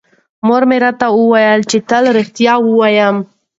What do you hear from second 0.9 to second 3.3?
وویل چې تل رښتیا ووایم.